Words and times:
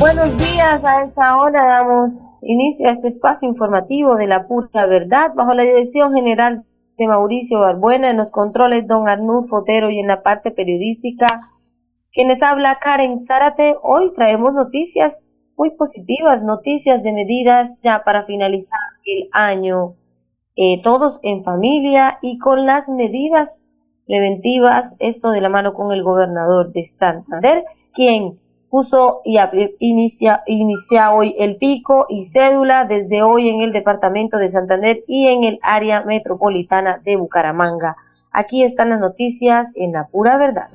Buenos 0.00 0.38
días, 0.38 0.84
a 0.84 1.02
esta 1.02 1.38
hora 1.38 1.66
damos 1.66 2.14
inicio 2.42 2.88
a 2.88 2.92
este 2.92 3.08
espacio 3.08 3.48
informativo 3.48 4.14
de 4.14 4.28
la 4.28 4.46
pura 4.46 4.86
verdad 4.86 5.32
bajo 5.34 5.54
la 5.54 5.64
dirección 5.64 6.14
general 6.14 6.64
de 6.96 7.08
Mauricio 7.08 7.58
Barbuena, 7.58 8.10
en 8.10 8.18
los 8.18 8.30
controles 8.30 8.86
don 8.86 9.08
Arnulfo 9.08 9.58
Fotero 9.58 9.90
y 9.90 9.98
en 9.98 10.06
la 10.06 10.22
parte 10.22 10.52
periodística 10.52 11.26
quienes 12.12 12.40
habla 12.42 12.78
Karen 12.80 13.26
Zárate. 13.26 13.74
Hoy 13.82 14.12
traemos 14.14 14.54
noticias 14.54 15.26
muy 15.56 15.70
positivas, 15.70 16.44
noticias 16.44 17.02
de 17.02 17.12
medidas 17.12 17.80
ya 17.82 18.04
para 18.04 18.24
finalizar 18.24 18.78
el 19.04 19.28
año, 19.32 19.96
eh, 20.54 20.80
todos 20.82 21.18
en 21.24 21.42
familia 21.42 22.20
y 22.22 22.38
con 22.38 22.66
las 22.66 22.88
medidas 22.88 23.68
preventivas, 24.06 24.94
esto 25.00 25.30
de 25.30 25.40
la 25.40 25.48
mano 25.48 25.74
con 25.74 25.90
el 25.90 26.04
gobernador 26.04 26.72
de 26.72 26.84
Santander, 26.84 27.64
quien 27.92 28.38
puso 28.70 29.22
y 29.24 29.38
inicia, 29.78 30.42
inicia 30.46 31.12
hoy 31.12 31.34
el 31.38 31.56
pico 31.56 32.06
y 32.08 32.26
cédula 32.26 32.84
desde 32.84 33.22
hoy 33.22 33.48
en 33.48 33.62
el 33.62 33.72
departamento 33.72 34.36
de 34.38 34.50
Santander 34.50 35.04
y 35.06 35.28
en 35.28 35.44
el 35.44 35.58
área 35.62 36.02
metropolitana 36.02 37.00
de 37.04 37.16
Bucaramanga. 37.16 37.96
Aquí 38.30 38.62
están 38.62 38.90
las 38.90 39.00
noticias 39.00 39.68
en 39.74 39.92
la 39.92 40.06
pura 40.06 40.36
verdad. 40.36 40.68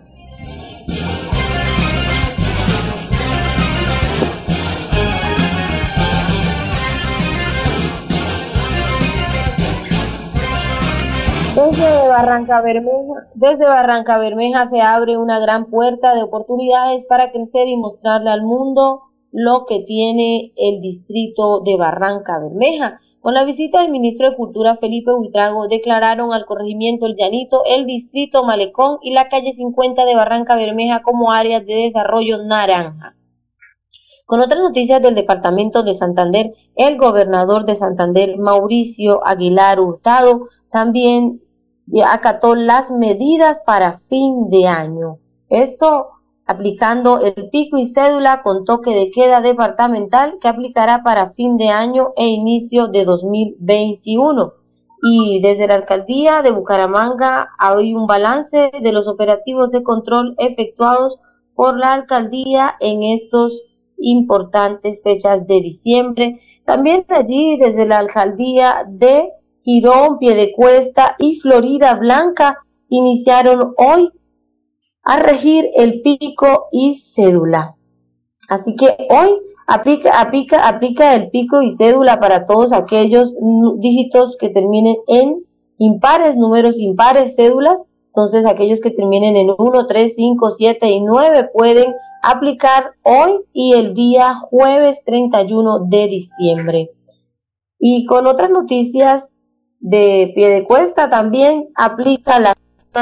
Desde 11.56 12.08
Barranca 12.10 12.62
Bermeja, 12.62 13.28
desde 13.36 13.64
Barranca 13.66 14.18
Bermeja 14.18 14.68
se 14.72 14.82
abre 14.82 15.18
una 15.18 15.40
gran 15.40 15.70
puerta 15.70 16.16
de 16.16 16.24
oportunidades 16.24 17.06
para 17.06 17.32
crecer 17.32 17.68
y 17.68 17.78
mostrarle 17.78 18.32
al 18.32 18.42
mundo 18.42 19.02
lo 19.32 19.68
que 19.68 19.82
tiene 19.82 20.52
el 20.56 20.82
distrito 20.82 21.60
de 21.60 21.78
Barranca 21.78 22.40
Bermeja. 22.40 23.02
Con 23.22 23.36
la 23.36 23.44
visita 23.44 23.82
del 23.82 23.92
ministro 23.92 24.32
de 24.32 24.36
Cultura 24.36 24.78
Felipe 24.78 25.14
Huitrago 25.14 25.68
declararon 25.68 26.34
al 26.34 26.46
corregimiento 26.48 27.06
El 27.06 27.16
Llanito, 27.16 27.62
el 27.66 27.86
distrito 27.86 28.44
Malecón 28.44 28.98
y 29.04 29.12
la 29.14 29.30
calle 29.30 29.54
50 29.54 30.06
de 30.06 30.16
Barranca 30.16 30.56
Bermeja 30.56 31.04
como 31.04 31.32
áreas 31.32 31.64
de 31.68 31.76
desarrollo 31.76 32.44
naranja. 32.44 33.14
Con 34.26 34.40
otras 34.40 34.60
noticias 34.60 35.02
del 35.02 35.16
departamento 35.16 35.84
de 35.84 35.94
Santander, 35.94 36.54
el 36.76 36.98
gobernador 36.98 37.66
de 37.66 37.76
Santander, 37.76 38.38
Mauricio 38.38 39.26
Aguilar 39.26 39.80
Hurtado, 39.80 40.48
también 40.72 41.42
acató 42.06 42.56
las 42.56 42.90
medidas 42.90 43.62
para 43.66 44.00
fin 44.10 44.50
de 44.50 44.68
año. 44.68 45.18
Esto 45.50 46.08
aplicando 46.46 47.20
el 47.20 47.50
pico 47.50 47.78
y 47.78 47.86
cédula 47.86 48.44
con 48.44 48.66
toque 48.66 48.94
de 48.94 49.12
queda 49.12 49.42
departamental 49.42 50.38
que 50.42 50.48
aplicará 50.48 51.04
para 51.04 51.32
fin 51.32 51.58
de 51.58 51.70
año 51.70 52.14
e 52.16 52.28
inicio 52.28 52.88
de 52.88 53.06
2021. 53.06 54.54
Y 55.06 55.42
desde 55.42 55.68
la 55.68 55.76
alcaldía 55.76 56.42
de 56.42 56.52
Bucaramanga 56.52 57.50
hay 57.60 57.94
un 57.94 58.08
balance 58.08 58.72
de 58.82 58.92
los 58.94 59.08
operativos 59.08 59.70
de 59.72 59.84
control 59.84 60.36
efectuados 60.38 61.20
por 61.56 61.78
la 61.78 61.92
alcaldía 61.94 62.76
en 62.80 63.04
estos 63.04 63.64
importantes 64.04 65.02
fechas 65.04 65.48
de 65.48 65.62
diciembre. 65.62 66.40
También 66.66 67.06
allí 67.10 67.58
desde 67.58 67.86
la 67.86 68.00
alcaldía 68.00 68.86
de 68.88 69.30
Girón, 69.62 70.20
Piedecuesta 70.20 71.16
y 71.20 71.40
Florida 71.40 71.96
Blanca 71.96 72.60
iniciaron 72.90 73.74
hoy 73.78 74.10
a 75.04 75.18
regir 75.18 75.70
el 75.76 76.02
pico 76.02 76.68
y 76.72 76.96
cédula. 76.96 77.76
Así 78.50 78.76
que 78.76 78.96
hoy 79.10 79.32
aplica, 79.68 80.20
aplica, 80.20 80.68
aplica 80.68 81.16
el 81.16 81.30
pico 81.30 81.62
y 81.62 81.72
cédula 81.72 82.20
para 82.20 82.46
todos 82.46 82.74
aquellos 82.74 83.34
dígitos 83.78 84.38
que 84.38 84.50
terminen 84.50 84.96
en 85.08 85.44
impares, 85.78 86.36
números 86.36 86.80
impares, 86.80 87.36
cédulas. 87.36 87.84
Entonces 88.08 88.46
aquellos 88.46 88.80
que 88.80 88.92
terminen 88.92 89.36
en 89.36 89.50
1, 89.58 89.88
3, 89.88 90.16
5, 90.16 90.52
7 90.52 90.90
y 90.90 91.02
9 91.02 91.50
pueden 91.54 91.94
aplicar 92.24 92.94
hoy 93.04 93.42
y 93.52 93.74
el 93.74 93.94
día 93.94 94.36
jueves 94.36 95.04
31 95.06 95.86
de 95.88 96.08
diciembre. 96.08 96.90
Y 97.78 98.06
con 98.06 98.26
otras 98.28 98.50
noticias 98.50 99.38
de 99.82 100.32
pie 100.34 100.50
de 100.50 100.64
cuesta 100.64 101.10
también 101.10 101.68
aplica 101.76 102.40
las 102.40 102.56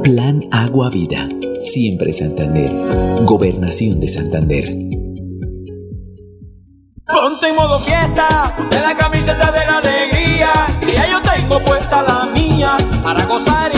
Plan 0.03 0.45
Agua 0.51 0.91
Vida, 0.91 1.29
siempre 1.59 2.13
Santander. 2.13 2.71
Gobernación 3.25 4.01
de 4.01 4.09
Santander. 4.09 4.65
Ponte 7.07 7.49
en 7.49 7.55
modo 7.55 7.79
fiesta, 7.81 8.55
ponte 8.57 8.81
la 8.81 8.97
camiseta 8.97 9.53
de 9.53 9.67
la 9.67 9.79
alegría, 9.79 10.67
y 10.83 10.93
ya 10.93 11.11
yo 11.11 11.23
tengo 11.23 11.61
puesta 11.61 12.03
la 12.03 12.27
mía 12.27 12.77
para 13.03 13.25
gozar 13.27 13.74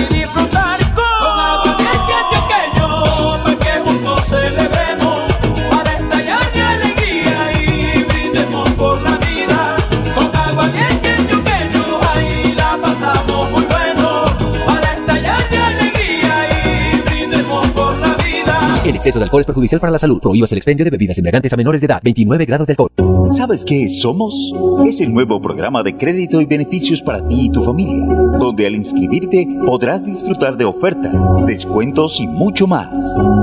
exceso 19.06 19.20
de 19.20 19.24
alcohol 19.24 19.40
es 19.40 19.46
perjudicial 19.46 19.80
para 19.80 19.92
la 19.92 19.98
salud. 19.98 20.20
Prohíbas 20.20 20.50
el 20.50 20.58
expendio 20.58 20.84
de 20.84 20.90
bebidas 20.90 21.16
embriagantes 21.18 21.52
a 21.52 21.56
menores 21.56 21.80
de 21.80 21.86
edad. 21.86 22.00
29 22.02 22.44
grados 22.44 22.66
de 22.66 22.72
alcohol. 22.72 22.90
¿Sabes 23.36 23.64
qué 23.64 23.88
Somos? 23.88 24.52
Es 24.84 25.00
el 25.00 25.14
nuevo 25.14 25.40
programa 25.40 25.84
de 25.84 25.96
crédito 25.96 26.40
y 26.40 26.44
beneficios 26.44 27.02
para 27.02 27.24
ti 27.26 27.46
y 27.46 27.50
tu 27.50 27.62
familia, 27.62 28.04
donde 28.04 28.66
al 28.66 28.74
inscribirte 28.74 29.46
podrás 29.64 30.04
disfrutar 30.04 30.56
de 30.56 30.64
ofertas, 30.64 31.14
descuentos 31.46 32.18
y 32.18 32.26
mucho 32.26 32.66
más. 32.66 32.88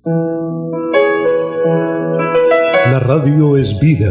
La 2.91 3.01
radio 3.01 3.57
es 3.57 3.81
vida. 3.81 4.11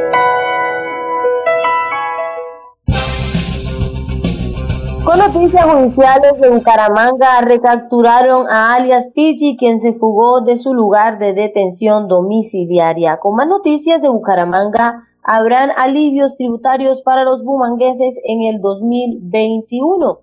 Con 5.03 5.17
noticias 5.17 5.65
judiciales 5.65 6.39
de 6.39 6.51
Bucaramanga 6.51 7.41
recapturaron 7.41 8.47
a 8.47 8.75
alias 8.75 9.07
Pidgey, 9.15 9.57
quien 9.57 9.81
se 9.81 9.93
fugó 9.93 10.41
de 10.41 10.57
su 10.57 10.75
lugar 10.75 11.17
de 11.17 11.33
detención 11.33 12.07
domiciliaria. 12.07 13.17
Con 13.17 13.35
más 13.35 13.47
noticias 13.47 13.99
de 14.03 14.09
Bucaramanga, 14.09 15.07
habrán 15.23 15.71
alivios 15.75 16.37
tributarios 16.37 17.01
para 17.01 17.23
los 17.23 17.43
bumangueses 17.43 18.15
en 18.23 18.43
el 18.43 18.61
2021. 18.61 20.19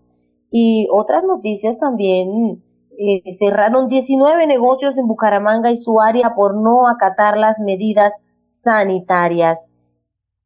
Y 0.53 0.87
otras 0.93 1.25
noticias 1.25 1.77
también, 1.79 2.63
eh, 2.97 3.35
cerraron 3.35 3.89
19 3.89 4.47
negocios 4.47 4.97
en 4.97 5.09
Bucaramanga 5.09 5.73
y 5.73 5.77
su 5.77 6.01
área 6.01 6.37
por 6.37 6.55
no 6.55 6.89
acatar 6.89 7.37
las 7.37 7.59
medidas 7.59 8.13
sanitarias. 8.47 9.69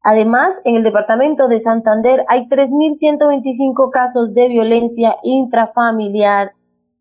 Además, 0.03 0.59
en 0.65 0.75
el 0.75 0.83
departamento 0.83 1.47
de 1.47 1.59
Santander 1.59 2.25
hay 2.27 2.49
3.125 2.49 3.89
casos 3.89 4.33
de 4.33 4.49
violencia 4.49 5.15
intrafamiliar 5.23 6.51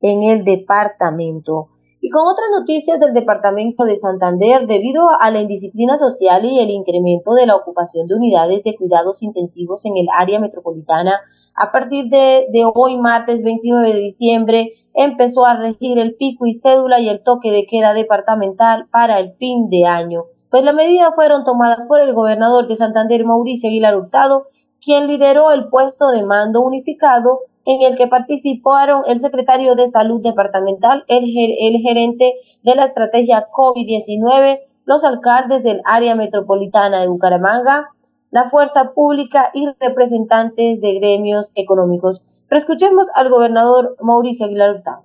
en 0.00 0.22
el 0.22 0.44
departamento. 0.44 1.68
Y 2.00 2.10
con 2.10 2.22
otras 2.28 2.46
noticias 2.56 3.00
del 3.00 3.12
departamento 3.12 3.84
de 3.84 3.96
Santander, 3.96 4.68
debido 4.68 5.08
a 5.20 5.30
la 5.32 5.40
indisciplina 5.40 5.96
social 5.96 6.44
y 6.44 6.60
el 6.60 6.70
incremento 6.70 7.34
de 7.34 7.46
la 7.46 7.56
ocupación 7.56 8.06
de 8.06 8.14
unidades 8.14 8.62
de 8.62 8.76
cuidados 8.76 9.20
intensivos 9.22 9.84
en 9.84 9.96
el 9.96 10.06
área 10.16 10.38
metropolitana, 10.38 11.20
a 11.56 11.72
partir 11.72 12.06
de, 12.08 12.46
hoy, 12.72 12.98
martes 12.98 13.42
29 13.42 13.94
de 13.94 13.98
diciembre, 13.98 14.72
empezó 14.94 15.44
a 15.44 15.56
regir 15.56 15.98
el 15.98 16.14
pico 16.14 16.46
y 16.46 16.54
cédula 16.54 17.00
y 17.00 17.08
el 17.08 17.22
toque 17.24 17.50
de 17.50 17.66
queda 17.66 17.94
departamental 17.94 18.86
para 18.90 19.18
el 19.18 19.34
fin 19.34 19.68
de 19.70 19.86
año 19.86 20.24
pues 20.52 20.64
las 20.64 20.74
medidas 20.74 21.12
fueron 21.14 21.46
tomadas 21.46 21.86
por 21.86 21.98
el 22.02 22.12
gobernador 22.12 22.68
de 22.68 22.76
Santander, 22.76 23.24
Mauricio 23.24 23.70
Aguilar 23.70 23.96
Hurtado, 23.96 24.48
quien 24.82 25.06
lideró 25.06 25.50
el 25.50 25.68
puesto 25.70 26.10
de 26.10 26.22
mando 26.22 26.60
unificado 26.60 27.40
en 27.64 27.80
el 27.80 27.96
que 27.96 28.06
participaron 28.06 29.02
el 29.06 29.20
secretario 29.20 29.76
de 29.76 29.88
Salud 29.88 30.20
Departamental, 30.22 31.04
el, 31.08 31.24
el 31.24 31.80
gerente 31.80 32.34
de 32.62 32.74
la 32.74 32.84
estrategia 32.84 33.46
COVID-19, 33.50 34.60
los 34.84 35.04
alcaldes 35.04 35.62
del 35.62 35.80
área 35.86 36.14
metropolitana 36.14 37.00
de 37.00 37.08
Bucaramanga, 37.08 37.88
la 38.30 38.50
fuerza 38.50 38.92
pública 38.92 39.50
y 39.54 39.70
representantes 39.80 40.82
de 40.82 40.94
gremios 40.96 41.50
económicos. 41.54 42.20
Pero 42.50 42.58
escuchemos 42.58 43.08
al 43.14 43.30
gobernador 43.30 43.96
Mauricio 44.02 44.44
Aguilar 44.44 44.74
Hurtado. 44.74 45.04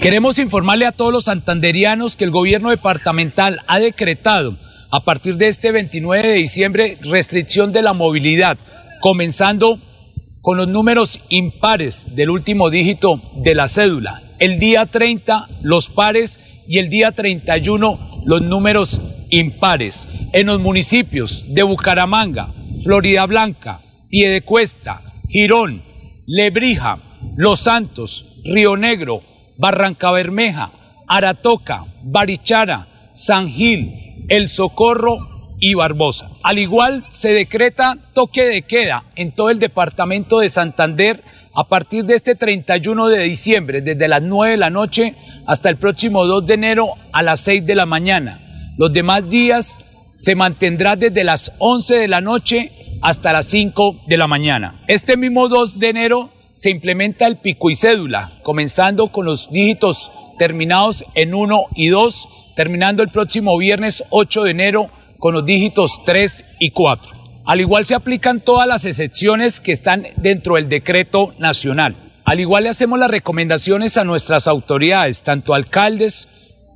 Queremos 0.00 0.38
informarle 0.38 0.86
a 0.86 0.92
todos 0.92 1.12
los 1.12 1.24
santanderianos 1.24 2.16
que 2.16 2.24
el 2.24 2.30
gobierno 2.30 2.70
departamental 2.70 3.60
ha 3.66 3.78
decretado 3.80 4.52
a 4.90 5.00
partir 5.00 5.36
de 5.36 5.48
este 5.48 5.72
29 5.72 6.26
de 6.26 6.34
diciembre, 6.34 6.98
restricción 7.02 7.72
de 7.72 7.82
la 7.82 7.92
movilidad, 7.92 8.58
comenzando 9.00 9.78
con 10.40 10.56
los 10.56 10.68
números 10.68 11.20
impares 11.28 12.14
del 12.14 12.30
último 12.30 12.70
dígito 12.70 13.20
de 13.36 13.54
la 13.54 13.68
cédula. 13.68 14.22
El 14.38 14.58
día 14.58 14.86
30 14.86 15.48
los 15.62 15.90
pares 15.90 16.40
y 16.66 16.78
el 16.78 16.88
día 16.90 17.12
31 17.12 18.22
los 18.24 18.42
números 18.42 19.00
impares. 19.30 20.08
En 20.32 20.46
los 20.46 20.60
municipios 20.60 21.44
de 21.48 21.62
Bucaramanga, 21.62 22.52
Florida 22.82 23.26
Blanca, 23.26 23.80
Piedecuesta, 24.08 25.02
Girón, 25.28 25.82
Lebrija, 26.26 26.98
Los 27.36 27.60
Santos, 27.60 28.24
Río 28.44 28.76
Negro, 28.76 29.22
Barranca 29.58 30.10
Bermeja, 30.10 30.70
Aratoca, 31.06 31.84
Barichara, 32.02 33.10
San 33.12 33.48
Gil, 33.48 34.07
el 34.28 34.48
Socorro 34.48 35.54
y 35.60 35.74
Barbosa. 35.74 36.30
Al 36.42 36.58
igual 36.58 37.04
se 37.10 37.32
decreta 37.32 37.98
toque 38.14 38.44
de 38.44 38.62
queda 38.62 39.04
en 39.16 39.32
todo 39.32 39.50
el 39.50 39.58
departamento 39.58 40.38
de 40.38 40.48
Santander 40.48 41.22
a 41.54 41.64
partir 41.64 42.04
de 42.04 42.14
este 42.14 42.34
31 42.34 43.08
de 43.08 43.22
diciembre, 43.24 43.80
desde 43.80 44.06
las 44.06 44.22
9 44.22 44.52
de 44.52 44.56
la 44.58 44.70
noche 44.70 45.14
hasta 45.46 45.68
el 45.68 45.76
próximo 45.76 46.26
2 46.26 46.46
de 46.46 46.54
enero 46.54 46.90
a 47.12 47.22
las 47.22 47.40
6 47.40 47.66
de 47.66 47.74
la 47.74 47.86
mañana. 47.86 48.40
Los 48.76 48.92
demás 48.92 49.28
días 49.28 49.80
se 50.18 50.34
mantendrá 50.34 50.94
desde 50.94 51.24
las 51.24 51.52
11 51.58 51.96
de 51.96 52.08
la 52.08 52.20
noche 52.20 52.70
hasta 53.02 53.32
las 53.32 53.46
5 53.46 54.02
de 54.06 54.16
la 54.16 54.26
mañana. 54.26 54.80
Este 54.86 55.16
mismo 55.16 55.48
2 55.48 55.78
de 55.78 55.88
enero 55.88 56.30
se 56.54 56.70
implementa 56.70 57.26
el 57.26 57.38
pico 57.38 57.70
y 57.70 57.76
cédula, 57.76 58.32
comenzando 58.42 59.08
con 59.08 59.24
los 59.26 59.50
dígitos 59.50 60.10
terminados 60.38 61.04
en 61.14 61.34
1 61.34 61.66
y 61.74 61.88
2, 61.88 62.28
terminando 62.58 63.04
el 63.04 63.10
próximo 63.10 63.56
viernes 63.56 64.02
8 64.10 64.42
de 64.42 64.50
enero 64.50 64.90
con 65.20 65.32
los 65.32 65.46
dígitos 65.46 66.02
3 66.04 66.44
y 66.58 66.72
4. 66.72 67.12
Al 67.46 67.60
igual 67.60 67.86
se 67.86 67.94
aplican 67.94 68.40
todas 68.40 68.66
las 68.66 68.84
excepciones 68.84 69.60
que 69.60 69.70
están 69.70 70.08
dentro 70.16 70.56
del 70.56 70.68
decreto 70.68 71.36
nacional. 71.38 71.94
Al 72.24 72.40
igual 72.40 72.64
le 72.64 72.70
hacemos 72.70 72.98
las 72.98 73.12
recomendaciones 73.12 73.96
a 73.96 74.02
nuestras 74.02 74.48
autoridades, 74.48 75.22
tanto 75.22 75.54
alcaldes, 75.54 76.26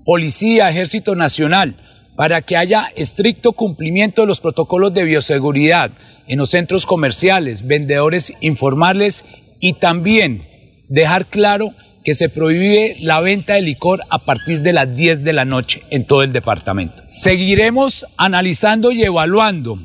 policía, 0.05 0.71
ejército 0.71 1.17
nacional, 1.17 1.75
para 2.15 2.43
que 2.43 2.57
haya 2.57 2.93
estricto 2.95 3.51
cumplimiento 3.51 4.23
de 4.23 4.29
los 4.29 4.39
protocolos 4.39 4.95
de 4.95 5.03
bioseguridad 5.03 5.91
en 6.29 6.39
los 6.39 6.51
centros 6.51 6.87
comerciales, 6.87 7.67
vendedores 7.67 8.35
informales 8.41 9.25
y 9.59 9.73
también 9.73 10.47
dejar 10.89 11.27
claro 11.27 11.75
que 12.05 12.15
se 12.15 12.29
prohíbe 12.29 12.97
la 13.01 13.21
venta 13.21 13.55
de 13.55 13.63
licor 13.63 14.03
a 14.11 14.19
partir 14.19 14.61
de 14.61 14.73
las 14.73 14.95
10 14.95 15.25
de 15.25 15.33
la 15.33 15.45
noche 15.45 15.83
en 15.91 16.05
todo 16.05 16.23
el 16.23 16.33
departamento. 16.33 17.03
Seguiremos 17.07 18.07
analizando 18.17 18.93
y 18.93 19.03
evaluando 19.03 19.79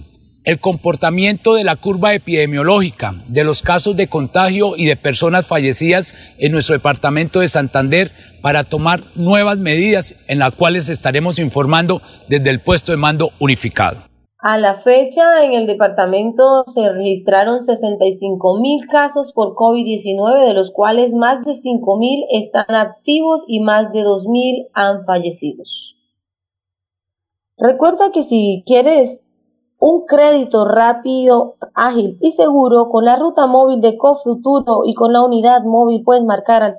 el 0.48 0.60
comportamiento 0.60 1.56
de 1.56 1.66
la 1.66 1.76
curva 1.76 2.14
epidemiológica, 2.14 3.16
de 3.28 3.44
los 3.44 3.62
casos 3.62 3.98
de 3.98 4.08
contagio 4.08 4.78
y 4.78 4.86
de 4.86 4.96
personas 4.96 5.46
fallecidas 5.46 6.14
en 6.38 6.54
nuestro 6.54 6.74
departamento 6.74 7.42
de 7.42 7.50
Santander 7.50 8.14
para 8.42 8.64
tomar 8.64 9.04
nuevas 9.16 9.58
medidas 9.58 10.16
en 10.30 10.40
las 10.40 10.54
cuales 10.54 10.88
estaremos 10.88 11.38
informando 11.38 12.02
desde 12.30 12.50
el 12.50 12.62
puesto 12.62 12.94
de 12.94 12.98
mando 12.98 13.34
unificado. 13.40 14.08
A 14.50 14.58
la 14.58 14.76
fecha, 14.76 15.44
en 15.44 15.52
el 15.52 15.68
departamento 15.68 16.64
se 16.74 16.90
registraron 16.90 17.66
65 17.66 18.60
mil 18.62 18.88
casos 18.88 19.34
por 19.34 19.56
COVID-19, 19.56 20.48
de 20.48 20.54
los 20.54 20.72
cuales 20.72 21.12
más 21.12 21.44
de 21.44 21.54
5 21.54 21.98
mil 21.98 22.24
están 22.32 22.74
activos 22.74 23.44
y 23.46 23.60
más 23.60 23.92
de 23.92 24.04
2 24.04 24.26
mil 24.28 24.68
han 24.74 25.04
fallecido. 25.04 25.66
Recuerda 27.58 28.14
que 28.14 28.24
si 28.24 28.64
quieres 28.66 29.22
un 29.80 30.06
crédito 30.06 30.64
rápido, 30.64 31.56
ágil 31.74 32.18
y 32.22 32.32
seguro 32.32 32.88
con 32.88 33.04
la 33.04 33.18
ruta 33.18 33.48
móvil 33.48 33.82
de 33.82 33.98
Cofuturo 33.98 34.86
y 34.86 34.94
con 34.94 35.12
la 35.12 35.26
unidad 35.26 35.66
móvil 35.66 36.04
puedes 36.06 36.24
marcar 36.24 36.64
al 36.64 36.78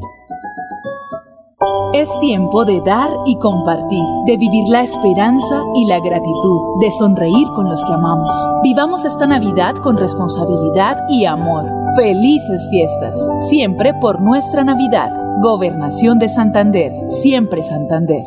Es 1.97 2.11
tiempo 2.19 2.67
de 2.67 2.83
dar 2.83 3.09
y 3.25 3.37
compartir, 3.37 4.05
de 4.27 4.37
vivir 4.37 4.69
la 4.69 4.83
esperanza 4.83 5.65
y 5.75 5.87
la 5.87 5.99
gratitud, 5.99 6.79
de 6.79 6.91
sonreír 6.91 7.49
con 7.55 7.71
los 7.71 7.87
que 7.87 7.93
amamos. 7.95 8.35
Vivamos 8.63 9.07
esta 9.07 9.27
Navidad 9.27 9.77
con 9.77 9.97
responsabilidad 9.97 10.99
y 11.09 11.25
amor. 11.25 11.65
Felices 11.97 12.69
fiestas, 12.69 13.33
siempre 13.39 13.95
por 13.95 14.21
nuestra 14.21 14.63
Navidad. 14.63 15.11
Gobernación 15.41 16.19
de 16.19 16.29
Santander, 16.29 16.93
siempre 17.09 17.63
Santander. 17.63 18.27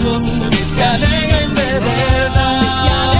que 0.00 0.82
alegren 0.82 1.54
de 1.54 1.78
verdad. 1.78 3.12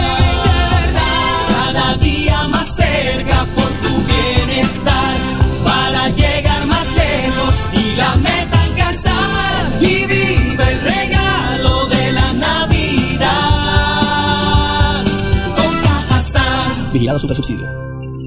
Cada 1.48 1.94
día 1.98 2.48
más 2.48 2.74
cerca 2.74 3.44
por 3.54 3.68
tu 3.82 4.02
bienestar. 4.10 5.16
Para 5.62 6.08
llegar 6.08 6.66
más 6.66 6.88
lejos 6.94 7.54
y 7.74 7.96
la 7.96 8.16
meta 8.16 8.62
alcanzar. 8.62 9.82
Y 9.82 10.06
vive 10.06 10.64
el 10.72 10.80
regalo 10.80 11.86
de 11.86 12.12
la 12.12 12.32
Navidad. 12.32 13.44
Con 15.56 15.76
Cajazán. 15.82 16.92
Vigilado 16.92 17.18
Supersubsidio. 17.18 17.89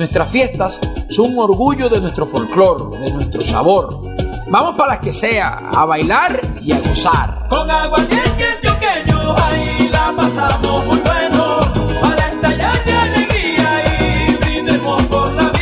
nuestras 0.00 0.30
fiestas 0.30 0.80
son 1.10 1.34
un 1.34 1.38
orgullo 1.40 1.90
de 1.90 2.00
nuestro 2.00 2.26
folclor, 2.26 2.98
de 2.98 3.12
nuestro 3.12 3.44
sabor. 3.44 4.00
Vamos 4.48 4.74
para 4.74 4.94
las 4.94 5.00
que 5.00 5.12
sea, 5.12 5.58
a 5.68 5.84
bailar 5.84 6.40
y 6.62 6.72
a 6.72 6.78
gozar. 6.78 7.46
Con 7.50 7.70
antioqueño, 7.70 9.36
ahí 9.36 9.90
la 9.92 10.14
pasamos 10.16 10.86
muy 10.86 10.98
bueno. 11.00 11.58
Para 12.00 12.28
estallar 12.30 12.82
de 12.82 12.92
alegría 12.94 14.28
y 14.30 14.36
brindar 14.36 15.52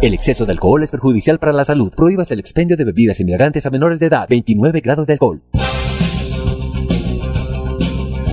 El 0.00 0.14
exceso 0.14 0.44
de 0.44 0.50
alcohol 0.50 0.82
es 0.82 0.90
perjudicial 0.90 1.38
para 1.38 1.52
la 1.52 1.64
salud. 1.64 1.92
Prohíbas 1.94 2.32
el 2.32 2.40
expendio 2.40 2.76
de 2.76 2.84
bebidas 2.84 3.20
embriagantes 3.20 3.64
a 3.66 3.70
menores 3.70 4.00
de 4.00 4.06
edad. 4.06 4.26
29 4.28 4.80
grados 4.80 5.06
de 5.06 5.12
alcohol. 5.12 5.40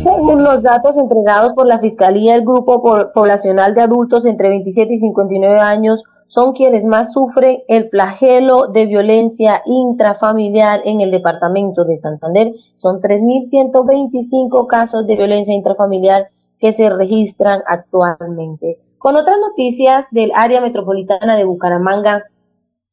Según 0.03 0.43
los 0.43 0.63
datos 0.63 0.95
entregados 0.95 1.53
por 1.53 1.67
la 1.67 1.79
Fiscalía, 1.79 2.35
el 2.35 2.41
grupo 2.41 2.81
poblacional 3.13 3.75
de 3.75 3.81
adultos 3.81 4.25
entre 4.25 4.47
27 4.47 4.93
y 4.93 4.97
59 4.97 5.59
años 5.59 6.03
son 6.27 6.53
quienes 6.53 6.85
más 6.85 7.11
sufren 7.11 7.63
el 7.67 7.89
flagelo 7.89 8.67
de 8.67 8.85
violencia 8.85 9.61
intrafamiliar 9.65 10.81
en 10.85 11.01
el 11.01 11.11
departamento 11.11 11.83
de 11.83 11.97
Santander. 11.97 12.53
Son 12.77 13.01
3.125 13.01 14.67
casos 14.67 15.05
de 15.05 15.17
violencia 15.17 15.53
intrafamiliar 15.53 16.29
que 16.59 16.71
se 16.71 16.89
registran 16.89 17.61
actualmente. 17.67 18.79
Con 18.99 19.17
otras 19.17 19.37
noticias 19.39 20.07
del 20.11 20.31
área 20.33 20.61
metropolitana 20.61 21.35
de 21.35 21.43
Bucaramanga, 21.43 22.23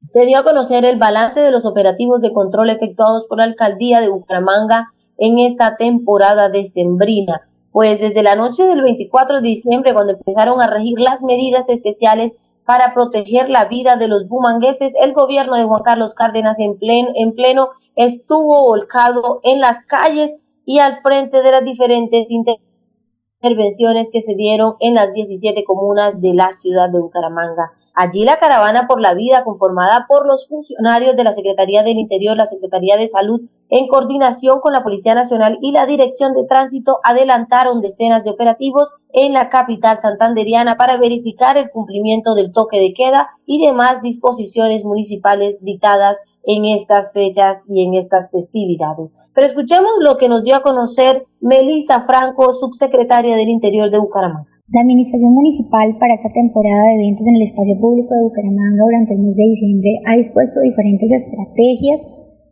se 0.09 0.27
dio 0.27 0.39
a 0.39 0.45
conocer 0.45 0.85
el 0.85 0.99
balance 0.99 1.41
de 1.41 1.51
los 1.53 1.67
operativos 1.67 2.21
de 2.21 2.33
control 2.33 2.71
efectuados 2.71 3.27
por 3.29 3.39
la 3.39 3.45
alcaldía 3.45 4.01
de 4.01 4.09
Bucaramanga 4.09 4.89
en 5.19 5.39
esta 5.39 5.77
temporada 5.77 6.49
decembrina. 6.49 7.49
Pues 7.73 8.01
desde 8.01 8.23
la 8.23 8.37
noche 8.37 8.65
del 8.67 8.83
24 8.83 9.37
de 9.37 9.49
diciembre, 9.49 9.93
cuando 9.93 10.15
empezaron 10.15 10.61
a 10.61 10.67
regir 10.67 10.99
las 10.99 11.23
medidas 11.23 11.69
especiales 11.69 12.33
para 12.65 12.95
proteger 12.95 13.49
la 13.49 13.67
vida 13.67 13.97
de 13.97 14.09
los 14.09 14.29
bumangueses, 14.29 14.95
el 15.01 15.13
gobierno 15.13 15.57
de 15.57 15.65
Juan 15.65 15.83
Carlos 15.83 16.15
Cárdenas 16.15 16.59
en 16.59 16.79
pleno, 16.79 17.11
en 17.15 17.35
pleno 17.35 17.69
estuvo 17.95 18.63
volcado 18.63 19.41
en 19.43 19.61
las 19.61 19.81
calles 19.87 20.33
y 20.65 20.81
al 20.81 21.01
frente 21.01 21.43
de 21.43 21.51
las 21.53 21.65
diferentes 21.65 22.29
intervenciones 22.31 24.11
que 24.11 24.21
se 24.21 24.35
dieron 24.35 24.75
en 24.81 24.95
las 24.95 25.13
17 25.13 25.63
comunas 25.65 26.21
de 26.21 26.35
la 26.35 26.53
ciudad 26.53 26.91
de 26.91 26.99
Bucaramanga. 26.99 27.73
Allí 27.99 28.25
la 28.25 28.39
caravana 28.39 28.87
por 28.87 29.01
la 29.01 29.15
vida, 29.15 29.43
conformada 29.43 30.05
por 30.07 30.27
los 30.27 30.47
funcionarios 30.49 31.17
de 31.17 31.25
la 31.25 31.33
Secretaría 31.33 31.83
del 31.83 31.97
Interior, 31.97 32.37
la 32.37 32.45
Secretaría 32.45 32.99
de 32.99 33.09
Salud, 33.09 33.41
en 33.71 33.89
coordinación 33.89 34.61
con 34.61 34.75
la 34.75 34.83
Policía 34.83 35.15
Nacional 35.15 35.57
y 35.63 35.73
la 35.73 35.87
Dirección 35.87 36.35
de 36.35 36.45
Tránsito, 36.45 36.99
adelantaron 37.03 37.81
decenas 37.81 38.23
de 38.23 38.33
operativos 38.33 38.93
en 39.15 39.33
la 39.33 39.49
capital 39.49 39.99
santanderiana 39.99 40.77
para 40.77 40.99
verificar 40.99 41.57
el 41.57 41.71
cumplimiento 41.71 42.35
del 42.35 42.53
toque 42.53 42.81
de 42.81 42.93
queda 42.93 43.31
y 43.47 43.65
demás 43.65 44.03
disposiciones 44.03 44.85
municipales 44.85 45.57
dictadas 45.63 46.19
en 46.43 46.67
estas 46.67 47.15
fechas 47.15 47.65
y 47.67 47.83
en 47.83 47.95
estas 47.95 48.31
festividades. 48.31 49.15
Pero 49.33 49.47
escuchemos 49.47 49.93
lo 50.01 50.19
que 50.19 50.29
nos 50.29 50.45
dio 50.45 50.55
a 50.57 50.61
conocer 50.61 51.25
Melisa 51.41 52.03
Franco, 52.03 52.53
subsecretaria 52.53 53.37
del 53.37 53.49
Interior 53.49 53.91
de 53.91 53.99
Bucaramanga. 53.99 54.56
La 54.67 54.83
Administración 54.83 55.31
Municipal 55.31 55.95
para 55.95 56.19
esta 56.19 56.35
temporada 56.35 56.91
de 56.91 56.99
eventos 56.99 57.23
en 57.31 57.39
el 57.39 57.47
espacio 57.47 57.79
público 57.79 58.19
de 58.19 58.27
Bucaramanga 58.27 58.83
durante 58.83 59.15
el 59.15 59.23
mes 59.23 59.39
de 59.39 59.47
diciembre 59.47 60.03
ha 60.11 60.19
dispuesto 60.19 60.59
diferentes 60.59 61.07
estrategias 61.07 62.03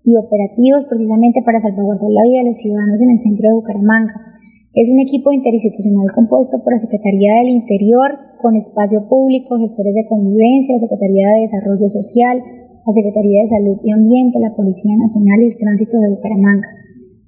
y 0.06 0.14
operativos 0.14 0.86
precisamente 0.86 1.42
para 1.42 1.58
salvaguardar 1.58 2.14
la 2.14 2.22
vida 2.22 2.46
de 2.46 2.54
los 2.54 2.62
ciudadanos 2.62 3.02
en 3.02 3.10
el 3.10 3.18
centro 3.18 3.50
de 3.50 3.58
Bucaramanga. 3.58 4.14
Es 4.78 4.94
un 4.94 5.02
equipo 5.02 5.34
interinstitucional 5.34 6.06
compuesto 6.14 6.62
por 6.62 6.78
la 6.78 6.78
Secretaría 6.78 7.42
del 7.42 7.50
Interior, 7.50 8.38
con 8.38 8.54
espacio 8.54 9.02
público, 9.10 9.58
gestores 9.58 9.98
de 9.98 10.06
convivencia, 10.06 10.78
la 10.78 10.86
Secretaría 10.86 11.26
de 11.34 11.50
Desarrollo 11.50 11.88
Social, 11.90 12.38
la 12.38 12.92
Secretaría 12.94 13.42
de 13.42 13.58
Salud 13.58 13.78
y 13.82 13.90
Ambiente, 13.90 14.38
la 14.38 14.54
Policía 14.54 14.94
Nacional 14.94 15.42
y 15.42 15.50
el 15.50 15.58
Tránsito 15.58 15.98
de 15.98 16.14
Bucaramanga. 16.14 16.70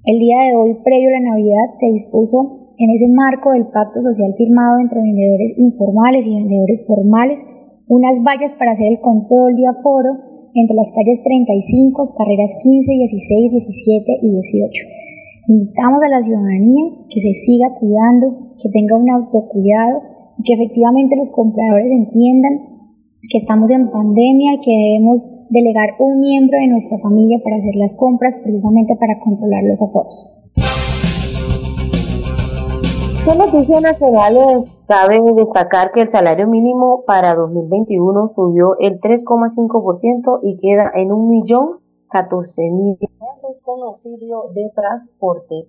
El 0.07 0.15
día 0.15 0.47
de 0.47 0.55
hoy, 0.55 0.79
previo 0.79 1.11
a 1.11 1.19
la 1.19 1.35
Navidad, 1.35 1.75
se 1.75 1.91
dispuso 1.91 2.66
en 2.77 2.89
ese 2.91 3.09
marco 3.09 3.51
del 3.51 3.67
pacto 3.73 4.01
social 4.01 4.33
firmado 4.37 4.79
entre 4.79 5.01
vendedores 5.01 5.53
informales 5.57 6.25
y 6.27 6.35
vendedores 6.35 6.85
formales, 6.85 7.41
unas 7.87 8.21
vallas 8.21 8.53
para 8.53 8.71
hacer 8.71 8.87
el 8.87 8.99
control 9.01 9.55
de 9.55 9.65
aforo 9.65 10.13
entre 10.53 10.75
las 10.75 10.91
calles 10.93 11.21
35, 11.23 12.03
carreras 12.17 12.53
15, 12.61 12.91
16, 12.93 13.51
17 13.51 14.11
y 14.21 14.29
18. 14.29 14.97
Invitamos 15.47 16.01
a 16.03 16.09
la 16.09 16.21
ciudadanía 16.21 17.07
que 17.09 17.19
se 17.19 17.33
siga 17.33 17.73
cuidando, 17.79 18.57
que 18.61 18.69
tenga 18.69 18.97
un 18.97 19.09
autocuidado 19.09 20.01
y 20.37 20.43
que 20.43 20.53
efectivamente 20.53 21.15
los 21.15 21.31
compradores 21.31 21.91
entiendan 21.91 22.77
que 23.29 23.37
estamos 23.37 23.71
en 23.71 23.89
pandemia 23.89 24.53
y 24.53 24.61
que 24.61 24.71
debemos 24.71 25.25
delegar 25.49 25.95
un 25.99 26.19
miembro 26.19 26.59
de 26.59 26.67
nuestra 26.67 26.97
familia 26.99 27.39
para 27.43 27.57
hacer 27.57 27.75
las 27.75 27.95
compras 27.95 28.37
precisamente 28.37 28.95
para 28.95 29.19
controlar 29.19 29.63
los 29.63 29.81
aforos. 29.81 30.36
En 33.29 33.39
noticias 33.39 33.81
nacionales 33.81 34.81
cabe 34.87 35.19
destacar 35.35 35.91
que 35.91 35.99
el 35.99 36.09
salario 36.09 36.47
mínimo 36.47 37.03
para 37.05 37.35
2021 37.35 38.31
subió 38.33 38.77
el 38.79 39.01
3,5% 39.01 40.39
y 40.43 40.55
queda 40.55 40.89
en 40.95 41.11
un 41.11 41.29
millón 41.29 41.79
mil 42.71 42.97
pesos 42.97 43.59
con 43.63 43.83
auxilio 43.83 44.43
de 44.55 44.71
transporte. 44.73 45.67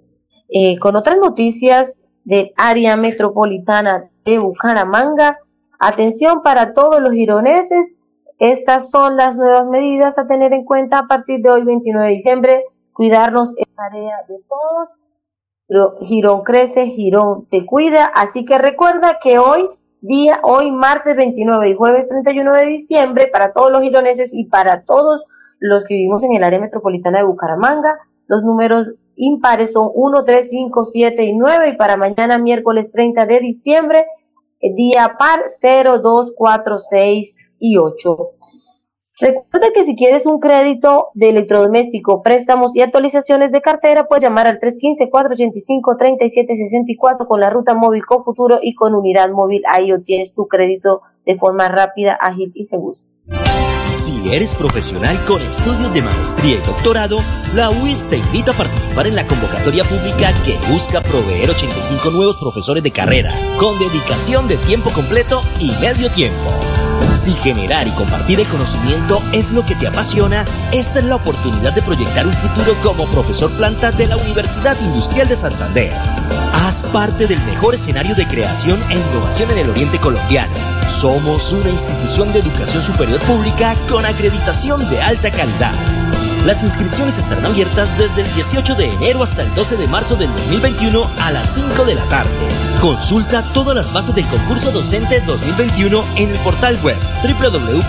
Eh, 0.49 0.79
con 0.79 0.95
otras 0.95 1.19
noticias 1.19 1.99
del 2.23 2.53
área 2.57 2.97
metropolitana 2.97 4.09
de 4.25 4.39
Bucaramanga, 4.39 5.39
atención 5.81 6.43
para 6.45 6.75
todos 6.75 7.01
los 7.01 7.13
gironeses, 7.13 7.99
estas 8.39 8.89
son 8.89 9.17
las 9.17 9.37
nuevas 9.37 9.67
medidas 9.67 10.17
a 10.21 10.29
tener 10.29 10.53
en 10.53 10.65
cuenta 10.65 11.01
a 11.01 11.07
partir 11.09 11.41
de 11.43 11.51
hoy 11.51 11.65
29 11.65 12.07
de 12.07 12.15
diciembre. 12.15 12.65
Cuidarnos 12.93 13.53
es 13.57 13.67
tarea 13.75 14.19
de 14.29 14.37
todos 14.49 14.91
Girón 16.01 16.43
crece, 16.43 16.87
Girón 16.87 17.47
te 17.51 17.67
cuida. 17.67 18.07
Así 18.07 18.45
que 18.45 18.59
recuerda 18.59 19.19
que 19.23 19.39
hoy, 19.39 19.69
día, 20.01 20.41
hoy 20.43 20.71
martes 20.71 21.17
29 21.17 21.71
y 21.71 21.75
jueves 21.75 22.09
31 22.09 22.55
de 22.55 22.67
diciembre, 22.67 23.29
para 23.33 23.53
todos 23.53 23.71
los 23.71 23.83
gironeses 23.83 24.33
y 24.33 24.45
para 24.45 24.83
todos 24.85 25.25
los 25.61 25.85
que 25.85 25.95
vivimos 25.95 26.23
en 26.25 26.35
el 26.35 26.45
área 26.45 26.61
metropolitana 26.61 27.19
de 27.19 27.25
Bucaramanga, 27.25 27.99
los 28.27 28.43
números 28.43 28.89
impares 29.17 29.73
son 29.73 29.91
1, 29.93 30.25
3, 30.25 30.49
5, 30.49 30.85
7 30.85 31.25
y 31.25 31.33
9 31.35 31.71
y 31.71 31.77
para 31.77 31.97
mañana 31.97 32.39
miércoles 32.39 32.93
30 32.93 33.27
de 33.27 33.41
diciembre, 33.41 34.07
día 34.61 35.17
par 35.19 35.43
0, 35.47 35.99
2, 35.99 36.33
4, 36.37 36.79
6 36.79 37.37
y 37.59 37.77
8. 37.77 38.19
Recuerda 39.21 39.73
que 39.75 39.85
si 39.85 39.97
quieres 39.97 40.27
un 40.27 40.39
crédito 40.39 41.09
de 41.15 41.31
electrodoméstico, 41.31 42.23
préstamos 42.23 42.77
y 42.77 42.83
actualizaciones 42.83 43.51
de 43.51 43.61
cartera, 43.61 44.07
puedes 44.07 44.23
llamar 44.23 44.47
al 44.47 44.61
315-485-3764 44.61 47.27
con 47.27 47.41
la 47.41 47.51
ruta 47.51 47.75
móvil 47.75 48.07
con 48.07 48.23
futuro 48.23 48.61
y 48.63 48.77
con 48.77 48.95
unidad 48.95 49.31
móvil. 49.31 49.65
Ahí 49.69 49.91
obtienes 49.93 50.35
tu 50.35 50.47
crédito 50.47 51.03
de 51.27 51.37
forma 51.37 51.69
rápida, 51.69 52.17
ágil 52.21 52.53
y 52.55 52.67
segura. 52.67 53.01
Si 53.91 54.33
eres 54.33 54.55
profesional 54.55 55.17
con 55.25 55.43
estudios 55.43 55.93
de 55.93 56.03
maestría 56.03 56.59
y 56.59 56.59
doctorado, 56.59 57.19
la 57.57 57.71
UIS 57.71 58.07
te 58.09 58.19
invita 58.19 58.53
a 58.53 58.57
participar 58.57 59.09
en 59.09 59.17
la 59.17 59.27
convocatoria 59.27 59.83
pública 59.83 60.31
que 60.45 60.55
busca 60.71 61.01
proveer 61.01 61.51
85 61.51 62.11
nuevos 62.11 62.37
profesores 62.37 62.85
de 62.85 62.93
carrera, 62.93 63.33
con 63.59 63.77
dedicación 63.81 64.47
de 64.47 64.59
tiempo 64.59 64.91
completo 64.91 65.41
y 65.59 65.73
medio 65.81 66.09
tiempo. 66.13 66.53
Si 67.13 67.33
generar 67.33 67.87
y 67.87 67.91
compartir 67.93 68.39
el 68.39 68.47
conocimiento 68.47 69.23
es 69.33 69.51
lo 69.51 69.65
que 69.65 69.75
te 69.75 69.87
apasiona, 69.87 70.45
esta 70.73 70.99
es 70.99 71.05
la 71.07 71.17
oportunidad 71.17 71.73
de 71.73 71.83
proyectar 71.83 72.27
un 72.27 72.33
futuro 72.33 72.75
como 72.83 73.07
profesor 73.07 73.51
planta 73.53 73.91
de 73.91 74.07
la 74.07 74.17
Universidad 74.17 74.79
Industrial 74.81 75.27
de 75.29 75.37
Santander. 75.37 75.93
Haz 76.53 76.83
parte 76.85 77.27
del 77.27 77.41
mejor 77.45 77.75
escenario 77.75 78.15
de 78.15 78.27
creación 78.27 78.81
e 78.91 78.95
innovación 78.95 79.51
en 79.51 79.59
el 79.59 79.71
oriente 79.71 79.99
colombiano. 79.99 80.53
Somos 80.87 81.53
una 81.53 81.71
institución 81.71 82.33
de 82.33 82.41
educación 82.41 82.83
superior 82.83 83.21
pública 83.21 83.75
con 83.89 84.05
acreditación 84.05 84.89
de 84.91 85.01
alta 85.01 85.31
calidad. 85.31 86.08
Las 86.47 86.63
inscripciones 86.63 87.19
estarán 87.19 87.47
abiertas 87.47 87.97
desde 87.99 88.23
el 88.23 88.35
18 88.35 88.75
de 88.75 88.91
enero 88.91 89.23
hasta 89.23 89.43
el 89.43 89.55
12 89.55 89.77
de 89.77 89.87
marzo 89.87 90.17
del 90.17 90.31
2021 90.33 91.11
a 91.21 91.31
las 91.33 91.55
5 91.55 91.85
de 91.85 91.95
la 91.95 92.05
tarde. 92.05 92.31
Consulta 92.81 93.43
todas 93.53 93.77
las 93.77 93.93
bases 93.93 94.15
del 94.15 94.27
concurso 94.29 94.71
docente 94.71 95.21
2021 95.21 96.05
en 96.17 96.31
el 96.31 96.39
portal 96.39 96.79
web 96.83 96.97
www.wis.edu.ro. 97.23 97.89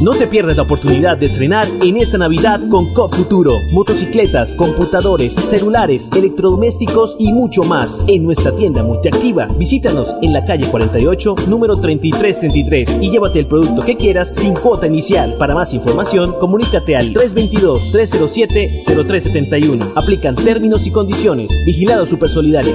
No 0.00 0.14
te 0.14 0.26
pierdas 0.26 0.56
la 0.56 0.64
oportunidad 0.64 1.16
de 1.16 1.26
estrenar 1.26 1.68
en 1.80 1.96
esta 1.96 2.18
Navidad 2.18 2.60
con 2.68 2.92
COP 2.92 3.14
Futuro. 3.14 3.60
Motocicletas, 3.72 4.56
computadores, 4.56 5.32
celulares, 5.34 6.10
electrodomésticos 6.16 7.14
y 7.20 7.32
mucho 7.32 7.62
más 7.62 8.04
en 8.08 8.24
nuestra 8.24 8.52
tienda 8.56 8.82
multiactiva. 8.82 9.46
Visítanos 9.58 10.16
en 10.22 10.32
la 10.32 10.44
calle 10.44 10.66
48, 10.66 11.36
número 11.46 11.76
3333 11.76 13.00
y 13.00 13.10
llévate 13.10 13.38
el 13.38 13.46
producto 13.46 13.82
que 13.82 13.96
quieras 13.96 14.32
sin 14.34 14.54
cuota 14.54 14.88
inicial. 14.88 15.36
Para 15.38 15.54
más 15.54 15.72
información, 15.72 16.34
comunícate 16.40 16.96
al 16.96 17.14
322-307-0371. 17.14 19.92
Aplican 19.94 20.34
términos 20.34 20.84
y 20.86 20.90
condiciones. 20.90 21.52
Vigilado 21.64 22.06
Super 22.06 22.28
Solidario. 22.28 22.74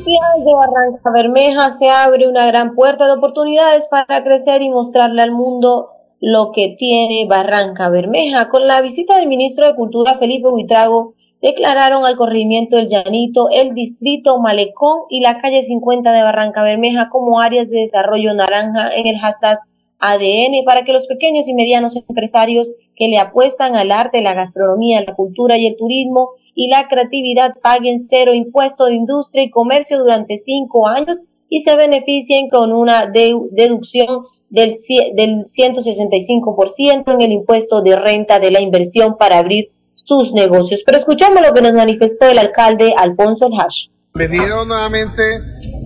Noticias 0.00 0.44
de 0.46 0.54
Barranca 0.54 1.10
Bermeja 1.12 1.70
se 1.72 1.90
abre 1.90 2.26
una 2.26 2.46
gran 2.46 2.74
puerta 2.74 3.04
de 3.04 3.12
oportunidades 3.12 3.86
para 3.90 4.24
crecer 4.24 4.62
y 4.62 4.70
mostrarle 4.70 5.20
al 5.20 5.30
mundo 5.30 5.90
lo 6.20 6.52
que 6.52 6.74
tiene 6.78 7.26
Barranca 7.28 7.90
Bermeja. 7.90 8.48
Con 8.48 8.66
la 8.66 8.80
visita 8.80 9.16
del 9.16 9.28
ministro 9.28 9.66
de 9.66 9.74
Cultura 9.74 10.16
Felipe 10.16 10.48
Buitrago, 10.48 11.12
declararon 11.42 12.06
al 12.06 12.16
corregimiento 12.16 12.76
del 12.76 12.88
Llanito, 12.88 13.50
el 13.50 13.74
distrito 13.74 14.38
Malecón 14.38 15.00
y 15.10 15.20
la 15.20 15.38
calle 15.38 15.62
50 15.62 16.12
de 16.12 16.22
Barranca 16.22 16.62
Bermeja 16.62 17.10
como 17.10 17.38
áreas 17.38 17.68
de 17.68 17.80
desarrollo 17.80 18.32
naranja 18.32 18.94
en 18.94 19.06
el 19.06 19.18
hashtag 19.18 19.58
ADN 19.98 20.64
para 20.64 20.82
que 20.84 20.94
los 20.94 21.06
pequeños 21.08 21.46
y 21.46 21.52
medianos 21.52 21.94
empresarios 21.96 22.72
que 22.96 23.08
le 23.08 23.18
apuestan 23.18 23.76
al 23.76 23.92
arte, 23.92 24.22
la 24.22 24.32
gastronomía, 24.32 25.04
la 25.06 25.14
cultura 25.14 25.58
y 25.58 25.66
el 25.66 25.76
turismo 25.76 26.30
y 26.54 26.68
la 26.68 26.88
creatividad 26.88 27.54
paguen 27.62 28.06
cero 28.08 28.34
impuesto 28.34 28.86
de 28.86 28.94
industria 28.94 29.44
y 29.44 29.50
comercio 29.50 29.98
durante 29.98 30.36
cinco 30.36 30.88
años 30.88 31.20
y 31.48 31.60
se 31.62 31.76
beneficien 31.76 32.48
con 32.48 32.72
una 32.72 33.06
deducción 33.06 34.24
del, 34.48 34.74
del 35.14 35.44
165% 35.44 37.14
en 37.14 37.22
el 37.22 37.32
impuesto 37.32 37.82
de 37.82 37.96
renta 37.96 38.38
de 38.40 38.50
la 38.50 38.60
inversión 38.60 39.16
para 39.18 39.38
abrir 39.38 39.70
sus 39.94 40.32
negocios. 40.32 40.82
Pero 40.84 40.98
escuchamos 40.98 41.42
lo 41.42 41.52
que 41.52 41.62
nos 41.62 41.72
manifestó 41.72 42.28
el 42.28 42.38
alcalde 42.38 42.94
Alfonso 42.96 43.46
El 43.46 43.60
Hash. 43.60 43.88
Bienvenido 44.12 44.64
nuevamente, 44.64 45.22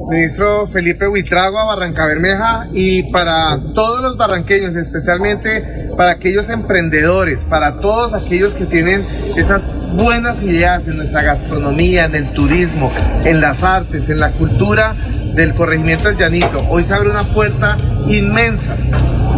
ministro 0.08 0.66
Felipe 0.66 1.06
Huitrago 1.06 1.58
a 1.58 1.66
Barranca 1.66 2.06
Bermeja 2.06 2.66
y 2.72 3.12
para 3.12 3.60
todos 3.74 4.02
los 4.02 4.16
barranqueños, 4.16 4.74
especialmente 4.76 5.90
para 5.94 6.12
aquellos 6.12 6.48
emprendedores, 6.48 7.44
para 7.44 7.80
todos 7.80 8.14
aquellos 8.14 8.54
que 8.54 8.64
tienen 8.64 9.04
esas 9.36 9.73
buenas 9.96 10.42
ideas 10.42 10.88
en 10.88 10.96
nuestra 10.96 11.22
gastronomía, 11.22 12.04
en 12.04 12.14
el 12.14 12.32
turismo, 12.32 12.92
en 13.24 13.40
las 13.40 13.62
artes, 13.62 14.10
en 14.10 14.18
la 14.18 14.32
cultura 14.32 14.94
del 15.34 15.54
corregimiento 15.54 16.08
del 16.08 16.16
Llanito. 16.16 16.64
Hoy 16.68 16.84
se 16.84 16.94
abre 16.94 17.10
una 17.10 17.22
puerta 17.22 17.76
inmensa, 18.06 18.76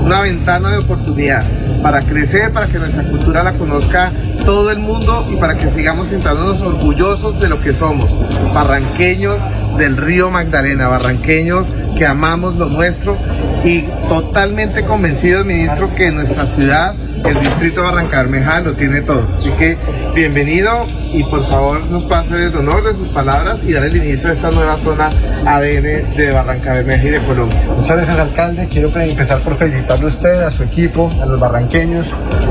una 0.03 0.21
ventana 0.21 0.71
de 0.71 0.79
oportunidad 0.79 1.45
para 1.83 2.01
crecer, 2.03 2.53
para 2.53 2.67
que 2.67 2.79
nuestra 2.79 3.05
cultura 3.05 3.43
la 3.43 3.53
conozca 3.53 4.13
todo 4.45 4.71
el 4.71 4.79
mundo 4.79 5.27
y 5.31 5.37
para 5.37 5.57
que 5.59 5.71
sigamos 5.71 6.09
sintiéndonos 6.09 6.63
orgullosos 6.63 7.41
de 7.41 7.49
lo 7.49 7.61
que 7.61 7.75
somos, 7.75 8.17
barranqueños 8.55 9.41
del 9.77 9.97
río 9.97 10.31
Magdalena, 10.31 10.89
barranqueños 10.89 11.71
que 11.99 12.07
amamos 12.07 12.57
lo 12.57 12.67
nuestro 12.67 13.17
y 13.65 13.83
totalmente 14.09 14.85
convencidos, 14.85 15.45
ministro, 15.45 15.95
que 15.95 16.11
nuestra 16.13 16.47
ciudad, 16.47 16.95
el 17.29 17.41
distrito 17.41 17.83
Barranca 17.83 18.23
Bermeja, 18.23 18.61
lo 18.61 18.75
tiene 18.75 19.01
todo. 19.01 19.27
Así 19.37 19.51
que 19.53 19.77
bienvenido 20.15 20.87
y 21.13 21.23
por 21.25 21.43
favor 21.43 21.81
nos 21.91 22.05
pase 22.05 22.47
el 22.47 22.57
honor 22.57 22.85
de 22.85 22.95
sus 22.95 23.09
palabras 23.09 23.59
y 23.65 23.73
dar 23.73 23.85
el 23.85 23.97
inicio 23.97 24.29
de 24.29 24.35
esta 24.35 24.51
nueva 24.51 24.79
zona 24.79 25.11
ADN 25.45 26.17
de 26.17 26.31
Barranca 26.33 26.75
Bermeja 26.75 27.05
y 27.05 27.11
de 27.11 27.21
Colombia. 27.21 27.59
Muchas 27.77 27.97
gracias, 27.97 28.19
alcalde. 28.19 28.69
Quiero 28.69 28.89
empezar 28.97 29.41
por 29.41 29.57
felicitarle 29.57 30.07
a 30.07 30.09
usted, 30.09 30.43
a 30.43 30.51
su 30.51 30.63
equipo, 30.63 31.11
a 31.21 31.27
los 31.27 31.41
barranqueños, 31.41 32.07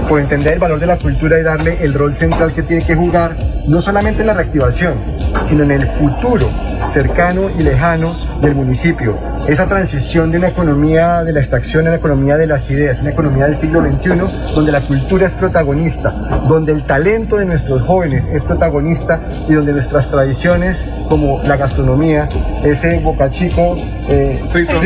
por 0.10 0.20
entender 0.20 0.54
el 0.54 0.60
valor 0.60 0.80
de 0.80 0.88
la 0.88 0.98
cultura 0.98 1.40
y 1.40 1.44
darle 1.44 1.78
el 1.82 1.94
rol 1.94 2.14
central 2.14 2.54
que 2.54 2.64
tiene 2.64 2.84
que 2.84 2.96
jugar, 2.96 3.36
no 3.68 3.82
solamente 3.82 4.22
en 4.22 4.28
la 4.28 4.34
reactivación, 4.34 5.15
sino 5.44 5.64
en 5.64 5.72
el 5.72 5.88
futuro 5.88 6.50
cercano 6.92 7.50
y 7.50 7.64
lejano 7.64 8.14
del 8.42 8.56
municipio. 8.56 9.18
Esa 9.48 9.68
transición 9.68 10.32
de 10.32 10.38
una 10.38 10.48
economía 10.48 11.24
de 11.24 11.34
la 11.34 11.40
extracción 11.40 11.86
a 11.86 11.90
una 11.90 11.98
economía 11.98 12.38
de 12.38 12.48
las 12.48 12.70
ideas, 12.72 13.00
una 13.00 13.12
economía 13.12 13.46
del 13.46 13.56
siglo 13.56 13.82
XXI 13.82 14.54
donde 14.56 14.72
la 14.72 14.82
cultura 14.82 15.28
es 15.28 15.34
protagonista, 15.34 16.12
donde 16.48 16.72
el 16.72 16.84
talento 16.84 17.38
de 17.38 17.46
nuestros 17.46 17.82
jóvenes 17.82 18.28
es 18.28 18.44
protagonista 18.44 19.20
y 19.48 19.54
donde 19.54 19.74
nuestras 19.74 20.10
tradiciones 20.10 20.84
como 21.08 21.42
la 21.44 21.58
gastronomía, 21.58 22.28
ese 22.64 23.00
bocachico 23.00 23.78
eh, 24.10 24.44
frito, 24.50 24.80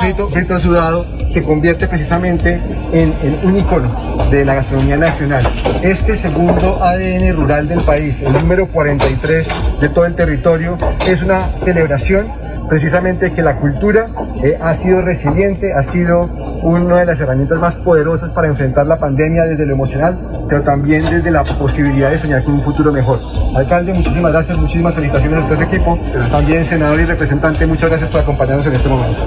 frito, 0.00 0.28
frito, 0.30 0.58
sudado, 0.58 1.06
se 1.28 1.42
convierte 1.42 1.88
precisamente 1.88 2.60
en, 2.92 3.14
en 3.22 3.38
un 3.42 3.56
icono 3.56 4.14
de 4.30 4.44
la 4.44 4.54
gastronomía 4.54 4.96
nacional. 4.96 5.42
Este 5.82 6.16
segundo 6.16 6.82
ADN 6.82 7.34
rural 7.34 7.68
del 7.68 7.80
país, 7.82 8.22
el 8.22 8.32
número 8.32 8.66
43 8.66 9.48
de 9.80 9.88
todo 9.88 10.06
el 10.06 10.14
territorio, 10.14 10.76
es 11.06 11.22
una 11.22 11.48
celebración 11.48 12.43
precisamente 12.68 13.32
que 13.32 13.42
la 13.42 13.56
cultura 13.56 14.06
eh, 14.42 14.58
ha 14.60 14.74
sido 14.74 15.02
resiliente, 15.02 15.72
ha 15.72 15.82
sido 15.82 16.24
una 16.62 17.00
de 17.00 17.06
las 17.06 17.20
herramientas 17.20 17.58
más 17.58 17.76
poderosas 17.76 18.30
para 18.30 18.48
enfrentar 18.48 18.86
la 18.86 18.98
pandemia 18.98 19.44
desde 19.44 19.66
lo 19.66 19.74
emocional, 19.74 20.18
pero 20.48 20.62
también 20.62 21.04
desde 21.04 21.30
la 21.30 21.44
posibilidad 21.44 22.10
de 22.10 22.18
soñar 22.18 22.42
con 22.42 22.54
un 22.54 22.62
futuro 22.62 22.92
mejor. 22.92 23.18
Alcalde, 23.56 23.94
muchísimas 23.94 24.32
gracias, 24.32 24.58
muchísimas 24.58 24.94
felicitaciones 24.94 25.40
a 25.40 25.42
todo 25.42 25.54
el 25.54 25.62
equipo, 25.62 25.98
también 26.30 26.64
senador 26.64 27.00
y 27.00 27.04
representante, 27.04 27.66
muchas 27.66 27.90
gracias 27.90 28.10
por 28.10 28.20
acompañarnos 28.20 28.66
en 28.66 28.74
este 28.74 28.88
momento. 28.88 29.26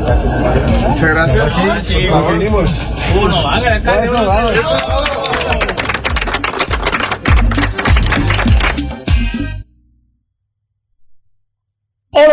Muchas 0.87 1.09
gracias. 1.09 1.51
Aquí, 1.77 2.07
venimos. 2.31 2.75
Uno, 3.21 3.47
alcalde. 3.47 4.09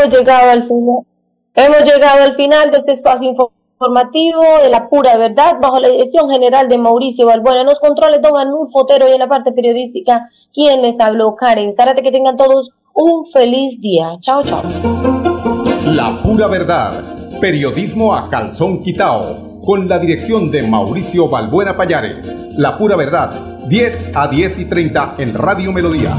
Hemos 0.04 0.18
llegado 0.18 0.50
al 0.50 0.64
final. 0.64 0.98
Hemos 1.54 1.82
llegado 1.84 2.24
al 2.24 2.36
final 2.36 2.70
de 2.70 2.78
este 2.78 2.92
espacio 2.92 3.30
informativo 3.30 4.42
de 4.62 4.68
la 4.68 4.88
pura 4.88 5.16
verdad 5.16 5.56
bajo 5.62 5.80
la 5.80 5.88
dirección 5.88 6.28
general 6.28 6.68
de 6.68 6.76
Mauricio 6.76 7.26
Balbuena. 7.26 7.62
En 7.62 7.66
los 7.66 7.78
controles 7.78 8.20
Don 8.20 8.32
Manuel 8.32 8.70
Fotero 8.70 9.08
y 9.08 9.12
en 9.12 9.20
la 9.20 9.28
parte 9.28 9.52
periodística, 9.52 10.28
quien 10.52 10.82
les 10.82 11.00
habló, 11.00 11.34
Karen 11.36 11.74
Zárate. 11.74 12.02
Que 12.02 12.12
tengan 12.12 12.36
todos 12.36 12.70
un 12.92 13.24
feliz 13.32 13.80
día. 13.80 14.12
Chao, 14.20 14.42
chao. 14.42 14.62
La 15.86 16.18
pura 16.22 16.48
verdad. 16.48 17.02
Periodismo 17.40 18.14
a 18.14 18.28
calzón 18.28 18.82
quitao. 18.82 19.60
Con 19.64 19.88
la 19.88 19.98
dirección 19.98 20.50
de 20.50 20.64
Mauricio 20.64 21.28
Balbuena 21.28 21.76
Payares. 21.78 22.26
La 22.58 22.76
pura 22.76 22.96
verdad. 22.96 23.30
10 23.68 24.14
a 24.14 24.28
10 24.28 24.58
y 24.58 24.64
30 24.66 25.14
en 25.16 25.32
Radio 25.32 25.72
Melodía. 25.72 26.14